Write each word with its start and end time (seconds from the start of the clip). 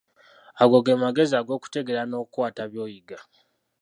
Ago 0.61 0.77
ge 0.85 0.93
magezi 1.01 1.33
ag'okutegeera 1.37 2.03
n'okukwata 2.05 2.63
by'oyiga. 2.71 3.17